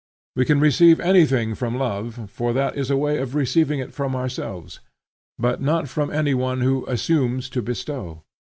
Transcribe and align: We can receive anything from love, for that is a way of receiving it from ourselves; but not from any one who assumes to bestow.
We 0.35 0.45
can 0.45 0.59
receive 0.59 0.99
anything 0.99 1.53
from 1.53 1.77
love, 1.77 2.27
for 2.33 2.53
that 2.53 2.75
is 2.75 2.89
a 2.89 2.97
way 2.97 3.19
of 3.19 3.35
receiving 3.35 3.77
it 3.79 3.93
from 3.93 4.15
ourselves; 4.15 4.79
but 5.37 5.61
not 5.61 5.87
from 5.87 6.09
any 6.09 6.33
one 6.33 6.61
who 6.61 6.87
assumes 6.87 7.49
to 7.51 7.61
bestow. 7.61 8.23